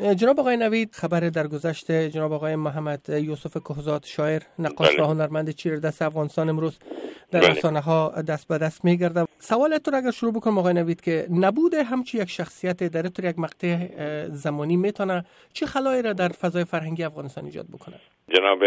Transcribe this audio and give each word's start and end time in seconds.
جناب 0.00 0.40
آقای 0.40 0.56
نوید 0.56 0.90
خبر 0.92 1.20
در 1.20 1.46
گذشته 1.46 2.10
جناب 2.10 2.32
آقای 2.32 2.56
محمد 2.56 3.08
یوسف 3.08 3.62
کهزاد 3.62 4.04
شاعر 4.04 4.42
نقاش 4.58 4.98
و 4.98 5.04
هنرمند 5.04 5.50
چیر 5.50 5.76
دست 5.76 6.02
افغانستان 6.02 6.48
امروز 6.48 6.78
در 7.32 7.40
رسانه 7.40 7.80
ها 7.80 8.22
دست 8.28 8.48
به 8.48 8.58
دست 8.58 8.84
میگرده 8.84 9.24
سوالتون 9.38 9.94
اگر 9.94 10.10
شروع 10.10 10.32
بکنم 10.32 10.58
آقای 10.58 10.74
نوید 10.74 11.00
که 11.00 11.26
نبوده 11.30 11.82
همچی 11.82 12.18
یک 12.18 12.30
شخصیت 12.30 12.82
در 12.82 13.02
طور 13.02 13.24
یک 13.24 13.38
مقطع 13.38 13.76
زمانی 14.28 14.76
می‌تونه 14.76 15.24
چه 15.52 15.66
خلایی 15.66 16.02
را 16.02 16.12
در 16.12 16.28
فضای 16.28 16.64
فرهنگی 16.64 17.04
افغانستان 17.04 17.44
ایجاد 17.44 17.66
بکنه؟ 17.74 17.94
جناب 18.28 18.62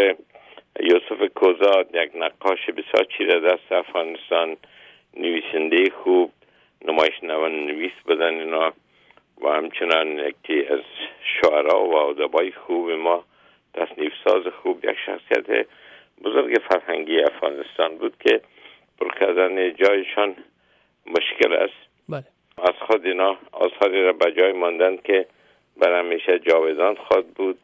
یوسف 0.80 1.34
کوزاد 1.36 1.88
یک 1.94 2.12
نقاش 2.16 2.60
بسیار 2.70 3.08
چیره 3.18 3.40
دست 3.40 3.72
افغانستان 3.72 4.58
نویسنده 5.18 5.92
خوب 6.04 6.32
نمایش 6.86 7.14
نویس 7.24 7.92
بدن 8.08 8.34
اینا. 8.34 8.74
و 9.42 9.48
همچنان 9.50 10.20
یکی 10.20 10.66
از 10.66 10.80
شعرا 11.24 11.86
و 11.86 11.96
ادبای 11.96 12.52
خوب 12.52 12.92
ما 12.92 13.24
تصنیف 13.74 14.14
ساز 14.24 14.44
خوب 14.62 14.86
یک 14.86 14.98
شخصیت 15.06 15.68
بزرگ 16.24 16.62
فرهنگی 16.70 17.20
افغانستان 17.22 17.98
بود 17.98 18.14
که 18.20 18.42
پر 19.00 19.10
کردن 19.20 19.74
جایشان 19.74 20.36
مشکل 21.06 21.54
است. 21.54 21.88
بله. 22.10 22.24
از 22.58 22.74
خود 22.88 23.06
اینا 23.06 23.38
آثاری 23.52 24.04
را 24.04 24.14
به 24.14 24.32
جای 24.32 24.52
ماندن 24.52 24.98
که 24.98 25.26
بر 25.78 26.00
همیشه 26.00 26.40
جاودان 26.40 26.96
خواد 26.96 27.28
بود 27.28 27.60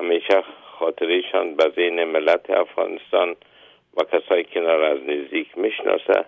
همیشه 0.00 0.42
خاطرشان 0.78 1.54
به 1.54 1.72
ذهن 1.76 2.04
ملت 2.04 2.50
افغانستان 2.50 3.36
و 3.96 4.04
کسایی 4.12 4.44
که 4.44 4.60
از 4.60 4.98
نزدیک 4.98 5.58
می‌شناسه 5.58 6.24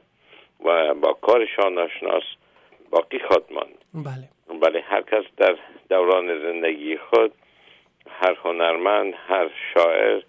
و 0.65 0.95
با 0.95 1.13
کارشان 1.13 1.79
آشناس 1.79 2.23
باقی 2.91 3.19
خود 3.19 3.45
ماند. 3.53 3.79
بله. 3.95 4.29
بله 4.61 4.81
هر 4.81 5.03
کس 5.03 5.25
در 5.37 5.57
دوران 5.91 6.43
زندگی 6.43 6.97
خود 6.97 7.33
هر 8.11 8.37
هنرمند 8.45 9.15
هر 9.29 9.51
شاعر 9.75 10.23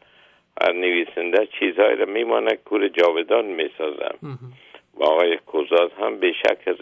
هر 0.62 0.74
نویسنده 0.74 1.48
چیزهایی 1.60 1.96
را 1.96 2.06
میمانه 2.06 2.56
کور 2.56 2.88
جاودان 2.88 3.46
می‌سازم 3.46 4.18
و 4.94 5.04
آقای 5.04 5.38
کوزاد 5.38 5.92
هم 6.00 6.20
به 6.20 6.34
شک 6.34 6.68
از 6.68 6.76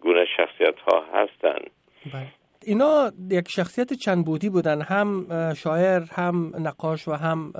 گونه 0.00 0.24
شخصیت 0.36 0.80
ها 0.80 1.04
هستند. 1.14 1.70
بله. 2.12 2.26
اینا 2.68 3.10
یک 3.30 3.48
شخصیت 3.48 3.92
چند 3.92 4.24
بودی 4.24 4.50
بودن 4.50 4.80
هم 4.82 5.26
شاعر 5.62 6.02
هم 6.16 6.52
نقاش 6.66 7.08
و 7.08 7.12
هم 7.12 7.52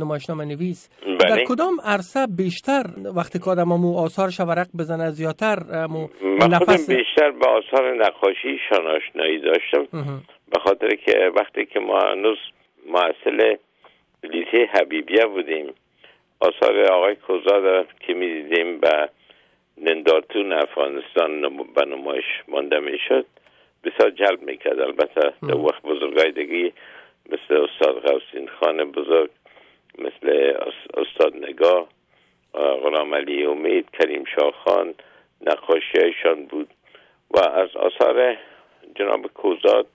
نمایشنامه 0.00 0.44
نویس. 0.44 0.90
بله. 1.06 1.16
در 1.16 1.44
کدام 1.44 1.74
عرصه 1.84 2.26
بیشتر 2.26 2.84
وقتی 3.16 3.38
که 3.38 3.50
آدم 3.50 3.68
مو 3.68 3.98
آثار 3.98 4.30
شورق 4.30 4.66
بزنه 4.78 5.10
زیادتر 5.10 5.86
مو 5.86 6.08
نفس 6.50 6.90
بیشتر 6.90 7.30
به 7.30 7.46
آثار 7.48 7.94
نقاشی 7.94 8.58
آشنایی 8.96 9.38
داشتم. 9.40 9.84
به 10.52 10.60
خاطر 10.64 10.88
که 10.88 11.30
وقتی 11.36 11.66
که 11.66 11.80
ما 11.80 11.98
هنوز 11.98 12.38
معسل 12.88 13.56
لیسه 14.24 14.68
حبیبیه 14.74 15.26
بودیم 15.26 15.66
آثار 16.40 16.92
آقای 16.92 17.14
کوزاد 17.14 17.86
که 18.00 18.14
می 18.14 18.26
دیدیم 18.26 18.80
به 18.80 19.08
نندارتون 19.78 20.52
افغانستان 20.52 21.40
به 21.74 21.84
نمایش 21.86 22.24
مانده 22.48 22.78
می 22.78 22.98
شد 23.08 23.26
بسیار 23.84 24.10
جلب 24.10 24.42
می‌کرد. 24.42 24.80
البته 24.80 25.32
در 25.48 25.56
وقت 25.56 25.82
بزرگای 25.82 26.32
دیگه 26.32 26.72
مثل 27.28 27.54
استاد 27.64 27.94
غوثین 28.00 28.48
خان 28.48 28.90
بزرگ 28.90 29.30
مثل 29.98 30.54
استاد 30.94 31.36
نگاه 31.36 31.88
غلام 32.52 33.14
علی 33.14 33.44
امید 33.44 33.90
کریم 33.90 34.24
شاه 34.24 34.52
خان 34.52 34.94
نقاشیشان 35.46 36.44
بود 36.44 36.68
و 37.30 37.40
از 37.40 37.76
آثار 37.76 38.36
جناب 38.94 39.26
کوزاد 39.26 39.86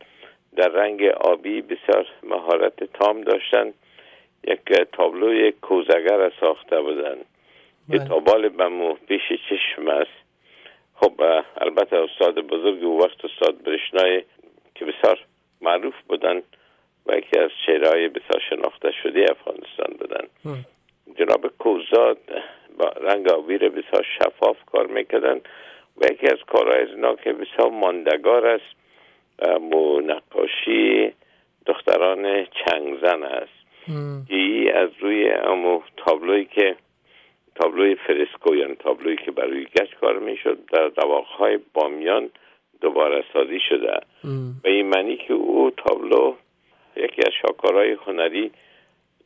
در 0.55 0.67
رنگ 0.67 1.03
آبی 1.03 1.61
بسیار 1.61 2.07
مهارت 2.23 2.83
تام 2.83 3.21
داشتن 3.21 3.73
یک 4.47 4.73
تابلوی 4.93 5.51
کوزگر 5.51 6.31
ساخته 6.39 6.81
بودن 6.81 7.17
که 7.91 7.99
تابال 7.99 8.49
بمو 8.49 8.93
پیش 8.93 9.21
چشم 9.49 9.87
است. 9.87 10.26
خب 10.99 11.21
البته 11.57 11.95
استاد 11.97 12.39
بزرگ 12.39 12.83
و 12.83 12.99
وقت 13.03 13.25
استاد 13.25 13.63
برشنای 13.63 14.23
که 14.75 14.85
بسیار 14.85 15.19
معروف 15.61 15.93
بودن 16.07 16.41
و 17.05 17.17
یکی 17.17 17.39
از 17.39 17.49
شعرهای 17.65 18.07
بسیار 18.07 18.41
شناخته 18.49 18.91
شده 19.03 19.25
افغانستان 19.31 19.97
بودن. 19.99 20.27
جناب 21.17 21.47
کوزاد 21.47 22.17
با 22.79 22.89
رنگ 23.01 23.27
آبیر 23.27 23.69
بسیار 23.69 24.05
شفاف 24.19 24.57
کار 24.65 24.87
می‌کردن 24.87 25.41
و 25.97 26.05
یکی 26.11 26.27
از 26.27 26.37
کارهای 26.47 26.81
از 26.81 26.89
اینا 26.89 27.15
که 27.15 27.33
بسیار 27.33 27.69
ماندگار 27.71 28.47
است. 28.47 28.75
مو 29.61 29.99
نقاشی 30.01 31.13
دختران 31.65 32.45
چنگزن 32.45 33.23
است. 33.23 33.57
ای 34.29 34.69
از 34.69 34.89
روی 34.99 35.29
امو 35.29 35.81
تابلوی 35.97 36.45
که 36.45 36.75
تابلوی 37.59 37.95
فرسکو 37.95 38.55
یعنی 38.55 38.75
تابلوی 38.75 39.15
که 39.15 39.31
برای 39.31 39.65
گچ 39.65 39.95
کار 40.01 40.19
می‌شد 40.19 40.57
در 40.73 40.87
دواقهای 40.87 41.59
بامیان 41.73 42.29
دوباره 42.81 43.23
سازی 43.33 43.59
شده. 43.69 43.99
به 44.63 44.71
این 44.71 44.85
معنی 44.89 45.17
که 45.17 45.33
او 45.33 45.71
تابلو 45.77 46.33
یکی 46.95 47.21
از 47.25 47.33
شاکارهای 47.41 47.91
هنری 47.91 48.51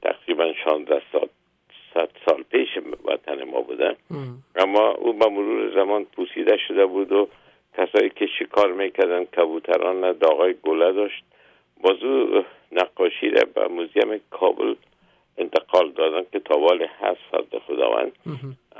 تقریبا 0.02 0.54
16 0.64 1.02
سال 1.12 1.28
صد 1.94 2.10
سال 2.26 2.44
پیش 2.44 2.70
وطن 3.06 3.44
ما 3.44 3.62
بوده. 3.62 3.96
اما 4.56 4.90
او 4.90 5.14
به 5.14 5.30
مرور 5.30 5.76
زمان 5.76 6.06
پوسیده 6.06 6.58
شده 6.68 6.86
بود 6.86 7.12
و 7.12 7.28
کسایی 7.78 8.10
که 8.10 8.26
شکار 8.40 8.72
می‌کردن 8.72 9.26
کبوتران 9.26 10.12
داغای 10.12 10.56
گله 10.64 10.92
داشت. 10.92 11.24
بازو 11.82 12.44
نقاشی 12.72 13.30
را 13.30 13.44
به 13.56 13.68
موزیم 13.68 14.22
کابل 14.30 14.76
انتقال 15.42 15.92
دادن 15.92 16.26
که 16.32 16.40
تاوال 16.40 16.88
هست 17.02 17.20
فرد 17.32 17.58
خداوند. 17.68 18.12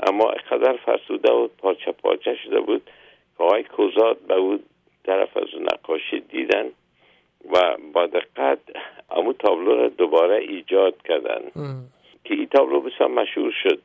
اما 0.08 0.26
قدر 0.26 0.78
فرسوده 0.86 1.32
و 1.32 1.48
پارچه 1.48 1.92
پارچه 1.92 2.36
شده 2.44 2.60
بود 2.60 2.82
که 3.38 3.44
آقای 3.44 3.64
کوزاد 3.64 4.18
به 4.28 4.34
او 4.34 4.60
طرف 5.04 5.38
از 5.38 5.48
نقاشی 5.62 6.20
دیدن 6.20 6.66
و 7.52 7.78
با 7.94 8.06
دقت 8.06 8.60
امو 9.12 9.34
تابلو 9.34 9.76
را 9.76 9.88
دوباره 9.88 10.36
ایجاد 10.36 11.02
کردن. 11.02 11.42
که 12.24 12.34
این 12.34 12.48
تابلو 12.48 12.82
بسیار 12.82 13.10
مشهور 13.10 13.54
شد. 13.64 13.80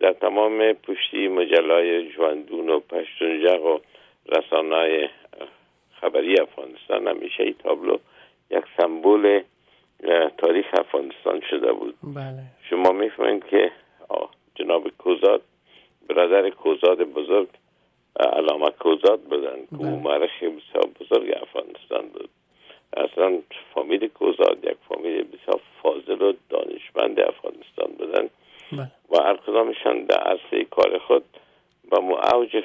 در 0.00 0.12
تمام 0.12 0.72
پشتی 0.72 1.28
مجلای 1.28 2.08
جواندون 2.08 2.70
و 2.70 2.80
پشتونجق 2.80 3.64
و 3.64 3.78
رسانه 4.28 5.10
خبری 6.00 6.40
افغانستان 6.40 7.08
همیشه 7.08 7.42
این 7.42 7.54
تابلو 7.64 7.98
یک 8.50 8.64
سمبول 8.80 9.42
تاریخ 10.38 10.66
افغانستان 10.72 11.40
شده 11.50 11.72
بود 11.72 11.94
بله. 12.02 12.42
شما 12.70 12.92
می‌فهمید 12.92 13.44
که 13.46 13.72
جناب 14.54 14.88
کوزاد 14.88 15.42
برادر 16.08 16.50
کوزاد 16.50 17.02
بزرگ 17.02 17.48
علامه 18.20 18.70
کوزاد 18.70 19.20
بودن 19.20 19.56
که 19.56 19.76
بله. 19.76 19.88
او 19.88 20.00
بسیار 20.00 20.86
بزرگ 21.00 21.34
افغانستان 21.42 22.08
بود 22.08 22.28
اصلا 22.96 23.38
فامیل 23.74 24.08
کوزاد 24.08 24.58
یک 24.64 24.76
فامیل 24.88 25.22
بسیار 25.22 25.60
فاضل 25.82 26.22
و 26.22 26.32
دانشمند 26.50 27.20
افغانستان 27.20 27.92
بودن 27.98 28.28
بله. 28.72 28.90
و 29.10 29.22
هر 29.22 29.36
کدامشان 29.36 30.04
در 30.04 30.18
عرصه 30.18 30.64
کار 30.64 30.98
خود 30.98 31.24
با 31.90 31.98
اوج 32.32 32.62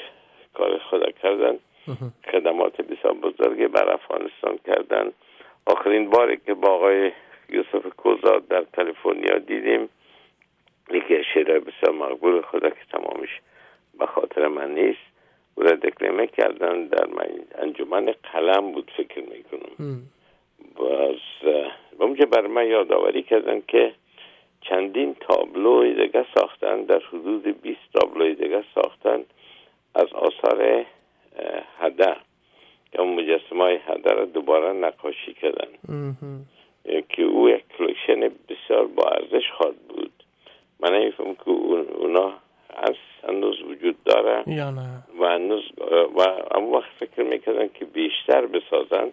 کار 0.53 0.77
خود 0.77 1.17
کردن 1.23 1.57
خدمات 2.31 2.81
بسیار 2.81 3.13
بزرگی 3.13 3.67
بر 3.67 3.93
افغانستان 3.93 4.59
کردن 4.65 5.11
آخرین 5.65 6.09
باری 6.09 6.37
که 6.45 6.53
با 6.53 6.67
آقای 6.67 7.11
یوسف 7.49 7.95
کوزاد 7.97 8.47
در 8.47 8.63
کالیفرنیا 8.75 9.37
دیدیم 9.37 9.89
یکی 10.91 11.17
از 11.17 11.23
شعرهای 11.33 11.59
بسیار 11.59 11.95
مقبول 11.95 12.41
خدا 12.41 12.69
که 12.69 12.85
تمامش 12.91 13.29
به 13.99 14.05
خاطر 14.05 14.47
من 14.47 14.73
نیست. 14.73 15.11
او 15.55 15.63
را 15.63 15.71
دکلمه 15.71 16.27
کردن 16.27 16.87
در 16.87 17.07
انجمن 17.55 18.13
قلم 18.33 18.71
بود 18.71 18.91
فکر 18.97 19.21
می‌کنم. 19.21 20.01
باز 20.75 21.19
با 21.97 22.05
اونجا 22.05 22.25
بر 22.25 22.47
من 22.47 22.67
یادآوری 22.67 23.23
کردن 23.23 23.61
که 23.67 23.93
چندین 24.61 25.15
تابلوی 25.19 25.93
دیگه 25.93 26.25
ساختن 26.35 26.83
در 26.83 26.99
حدود 26.99 27.61
20 27.61 27.79
تابلوی 27.93 28.35
دیگه 28.35 28.63
ساختن 28.75 29.23
از 29.95 30.13
آثار 30.13 30.85
هده 31.79 32.15
اون 32.99 33.13
مجسمه 33.15 33.63
های 33.63 33.79
هده 33.85 34.13
را 34.13 34.25
دوباره 34.25 34.73
نقاشی 34.73 35.33
کردن. 35.33 35.67
که 37.09 37.23
او 37.23 37.49
یک 37.49 37.63
کلکشن 37.77 38.19
بسیار 38.19 38.87
با 38.87 39.03
ارزش 39.03 39.51
خواد 39.57 39.75
بود. 39.75 40.11
من 40.79 40.93
نمیفهم 40.93 41.35
که 41.35 41.49
اونا 41.49 42.33
از 42.75 42.95
هنوز 43.27 43.61
وجود 43.61 44.03
داره 44.03 44.43
یا 44.47 44.71
نه. 44.71 45.03
و 45.19 45.25
هنوز 45.25 45.63
و 46.15 46.21
اما 46.51 46.67
وقت 46.67 46.89
فکر 46.99 47.23
می‌کردن 47.23 47.67
که 47.67 47.85
بیشتر 47.85 48.45
بسازن 48.45 49.11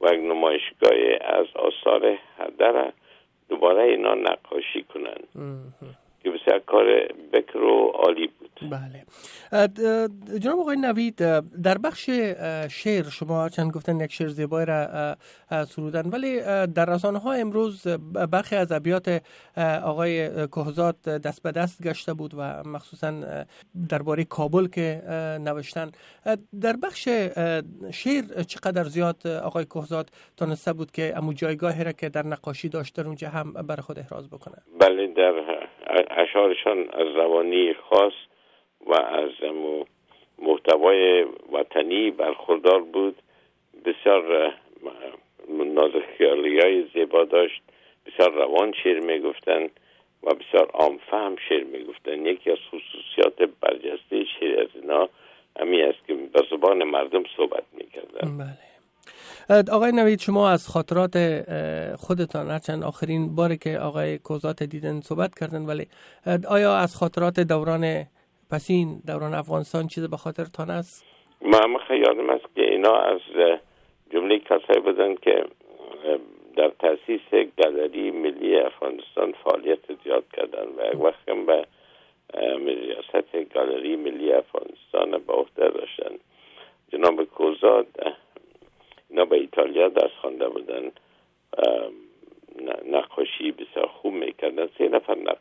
و 0.00 0.14
یک 0.14 0.20
نمایشگاه 0.20 0.92
از 1.20 1.46
آثار 1.54 2.18
هدر 2.38 2.92
دوباره 3.48 3.82
اینا 3.82 4.14
نقاشی 4.14 4.82
کنن. 4.94 5.20
که 6.22 6.30
بسیار 6.30 6.58
کار 6.58 7.08
بکر 7.32 7.58
و 7.58 7.86
عالی 7.86 8.30
بله. 8.62 9.04
جناب 10.38 10.58
آقای 10.58 10.76
نوید 10.76 11.16
در 11.62 11.78
بخش 11.78 12.10
شعر 12.70 13.04
شما 13.04 13.48
چند 13.48 13.70
گفتن 13.72 14.00
یک 14.00 14.12
شعر 14.12 14.28
زیبایی 14.28 14.66
را 14.66 15.16
سرودن 15.64 16.10
ولی 16.10 16.40
در 16.66 16.84
رسانه 16.84 17.18
ها 17.18 17.32
امروز 17.32 17.86
برخی 18.32 18.56
از 18.56 18.72
ابیات 18.72 19.22
آقای 19.84 20.28
کهزاد 20.46 21.02
دست 21.02 21.42
به 21.42 21.52
دست 21.52 21.82
گشته 21.82 22.14
بود 22.14 22.34
و 22.38 22.62
مخصوصا 22.66 23.12
درباره 23.88 24.24
کابل 24.24 24.66
که 24.66 25.02
نوشتن. 25.40 25.90
در 26.62 26.76
بخش 26.82 27.08
شعر 27.92 28.42
چقدر 28.48 28.84
زیاد 28.84 29.26
آقای 29.26 29.64
کهزاد 29.64 30.10
تانسته 30.36 30.72
بود 30.72 30.90
که 30.90 31.12
امو 31.16 31.32
جایگاهی 31.32 31.84
را 31.84 31.92
که 31.92 32.08
در 32.08 32.26
نقاشی 32.26 32.68
داشته 32.68 33.06
اونجا 33.06 33.28
هم 33.28 33.52
بر 33.52 33.76
خود 33.76 33.98
احراز 33.98 34.30
بکنه؟ 34.30 34.56
بله 34.80 35.06
در 35.06 35.32
اشعارشان 36.10 36.78
از 36.78 37.16
روانی 37.16 37.74
خاص 37.88 38.12
و 38.86 38.94
از 38.94 39.30
محتوای 40.42 41.26
وطنی 41.52 42.10
برخوردار 42.10 42.80
بود. 42.80 43.16
بسیار 43.84 44.54
نازک 45.48 46.04
خیالی 46.18 46.60
های 46.60 46.86
زیبا 46.94 47.24
داشت. 47.24 47.62
بسیار 48.06 48.32
روان 48.32 48.72
شعر 48.82 49.00
می‌گفتن 49.00 49.62
و 50.22 50.34
بسیار 50.34 50.70
عامفهم 50.74 51.36
شعر 51.48 51.64
می‌گفتن. 51.64 52.26
یکی 52.26 52.50
از 52.50 52.58
خصوصیات 52.68 53.50
برجسته 53.60 54.24
شعر 54.40 54.60
از 54.60 54.68
اینا 54.74 55.08
همی 55.60 55.82
است 55.82 56.06
که 56.06 56.14
به 56.14 56.42
زبان 56.50 56.84
مردم 56.84 57.22
صحبت 57.36 57.64
می‌کردن. 57.72 58.38
بله. 58.38 58.70
آقای 59.72 59.92
نوید 59.92 60.20
شما 60.20 60.50
از 60.50 60.68
خاطرات 60.68 61.16
خودتان 61.96 62.50
هرچند 62.50 62.84
آخرین 62.84 63.34
باری 63.34 63.56
که 63.56 63.78
آقای 63.78 64.18
کوزات 64.18 64.62
دیدن 64.62 65.00
صحبت 65.00 65.38
کردن 65.40 65.66
ولی 65.66 65.86
آیا 66.48 66.76
از 66.76 66.96
خاطرات 66.96 67.40
دوران 67.40 68.06
پسین 68.52 69.02
دوران 69.06 69.34
افغانستان 69.34 69.86
چیز 69.86 70.10
به 70.10 70.16
خاطرتان 70.16 70.70
است؟ 70.70 71.04
من 71.42 71.78
خیالم 71.88 72.30
است 72.30 72.54
که 72.54 72.62
اینا 72.62 72.94
از 72.94 73.20
جمله 74.12 74.38
کسایی 74.38 74.80
بودن 74.80 75.14
که 75.14 75.44
در 76.56 76.68
تاسیس 76.78 77.48
گالری 77.58 78.10
ملی 78.10 78.56
افغانستان 78.56 79.32
فعالیت 79.44 80.02
زیاد 80.04 80.24
کردن 80.36 80.66
و 80.76 80.94
یک 80.94 81.00
وقت 81.00 81.28
هم 81.28 81.46
به 81.46 81.66
ریاست 82.64 83.54
گالری 83.54 83.96
ملی 83.96 84.32
افغانستان 84.32 85.10
به 85.10 85.32
عهده 85.32 85.68
داشتن. 85.68 86.14
جناب 86.92 87.24
کوزاد 87.24 87.86
اینا 89.10 89.24
به 89.24 89.36
ایتالیا 89.36 89.88
درس 89.88 90.10
خوانده 90.20 90.48
بودن. 90.48 90.90
نقاشی 92.86 93.52
بسیار 93.52 93.86
خوب 93.86 94.12
می‌کردن. 94.12 94.68
سه 94.78 94.88
نفر 94.88 95.14
نق... 95.14 95.38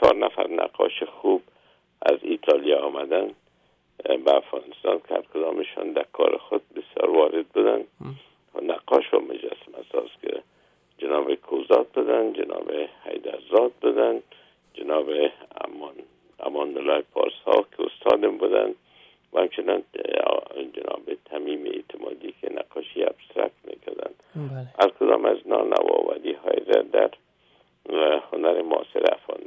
چهار 0.00 0.16
نفر 0.16 0.50
نقاش 0.50 1.02
خوب 1.02 1.42
از 2.12 2.18
ایتالیا 2.22 2.78
آمدن 2.78 3.30
به 4.24 4.34
افغانستان 4.34 5.00
که 5.08 5.22
کدامشان 5.34 5.92
در 5.92 6.06
کار 6.12 6.36
خود 6.36 6.62
بسیار 6.68 7.10
وارد 7.10 7.48
بودن. 7.48 7.84
و 8.54 8.60
نقاش 8.60 9.14
و 9.14 9.20
مجسم 9.20 9.72
اساس 9.74 10.10
که 10.22 10.42
جناب 10.98 11.34
کوزات 11.34 11.86
بودن 11.92 12.32
جناب 12.32 12.72
حیدرزاد 13.04 13.72
بودن 13.80 14.22
جناب 14.74 15.08
امان 15.64 15.94
امان 16.40 16.76
الله 16.76 17.02
پارس 17.14 17.38
ها 17.46 17.66
که 17.76 17.82
استادم 17.84 18.36
بودن. 18.38 18.74
و 19.32 19.40
همچنان 19.40 19.82
جناب 20.72 21.02
تمیم 21.24 21.66
اعتمادی 21.66 22.34
که 22.40 22.52
نقاشی 22.52 23.02
ابسترکت 23.02 23.52
می‌کردن. 23.64 24.10
بله. 24.34 24.66
از 24.78 24.90
کدام 25.00 25.24
از 25.24 25.36
نانوآوری 25.46 26.32
های 26.32 26.82
در 26.92 27.10
هنر 28.32 28.62
معاصر 28.62 29.04
افغانستان 29.12 29.45